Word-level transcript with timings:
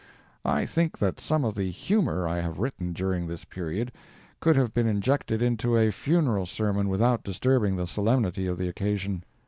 I 0.45 0.65
think 0.65 0.97
that 0.97 1.19
some 1.19 1.45
of 1.45 1.53
the 1.53 1.69
"humor" 1.69 2.27
I 2.27 2.39
have 2.39 2.57
written 2.57 2.91
during 2.91 3.27
this 3.27 3.45
period 3.45 3.91
could 4.39 4.55
have 4.55 4.73
been 4.73 4.87
injected 4.87 5.43
into 5.43 5.77
a 5.77 5.91
funeral 5.91 6.47
sermon 6.47 6.89
without 6.89 7.23
disturbing 7.23 7.75
the 7.75 7.85
solemnity 7.85 8.47
of 8.47 8.57
the 8.57 8.67
occasion. 8.67 9.23